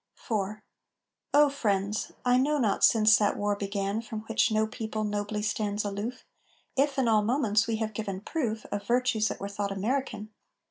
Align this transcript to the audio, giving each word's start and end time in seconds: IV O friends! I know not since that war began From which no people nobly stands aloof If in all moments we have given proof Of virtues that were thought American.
IV 0.27 0.61
O 1.31 1.47
friends! 1.51 2.11
I 2.25 2.37
know 2.39 2.57
not 2.57 2.83
since 2.83 3.17
that 3.17 3.37
war 3.37 3.55
began 3.55 4.01
From 4.01 4.21
which 4.21 4.49
no 4.49 4.65
people 4.65 5.03
nobly 5.03 5.43
stands 5.43 5.85
aloof 5.85 6.25
If 6.75 6.97
in 6.97 7.07
all 7.07 7.21
moments 7.21 7.67
we 7.67 7.75
have 7.75 7.93
given 7.93 8.21
proof 8.21 8.65
Of 8.71 8.87
virtues 8.87 9.27
that 9.27 9.39
were 9.39 9.47
thought 9.47 9.71
American. 9.71 10.31